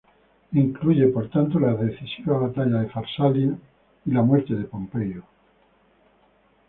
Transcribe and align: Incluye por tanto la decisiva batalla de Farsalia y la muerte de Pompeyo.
Incluye 0.53 1.09
por 1.09 1.29
tanto 1.29 1.59
la 1.59 1.75
decisiva 1.75 2.39
batalla 2.39 2.79
de 2.81 2.89
Farsalia 2.89 3.55
y 4.03 4.09
la 4.11 4.23
muerte 4.23 4.55
de 4.55 4.63
Pompeyo. 4.63 5.21